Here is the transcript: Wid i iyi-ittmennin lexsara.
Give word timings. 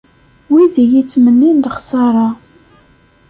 Wid 0.51 0.75
i 0.77 0.83
iyi-ittmennin 0.85 1.61
lexsara. 1.63 2.27